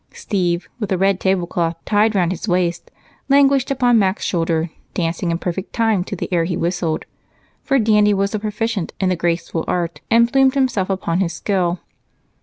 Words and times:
Steve, 0.15 0.67
with 0.79 0.91
a 0.91 0.97
red 0.97 1.19
tablecloth 1.19 1.75
tied 1.85 2.15
around 2.15 2.31
his 2.31 2.47
waist, 2.47 2.89
languished 3.29 3.69
upon 3.69 3.99
Mac's 3.99 4.25
shoulder, 4.25 4.71
dancing 4.95 5.29
in 5.29 5.37
perfect 5.37 5.73
time 5.73 6.03
to 6.03 6.15
the 6.15 6.27
air 6.33 6.43
he 6.43 6.57
whistled, 6.57 7.05
for 7.61 7.77
Dandy 7.77 8.11
was 8.11 8.35
proficient 8.35 8.93
in 8.99 9.09
the 9.09 9.15
graceful 9.15 9.63
art 9.67 10.01
and 10.09 10.33
plumed 10.33 10.55
himself 10.55 10.89
upon 10.89 11.19
his 11.19 11.33
skill. 11.33 11.81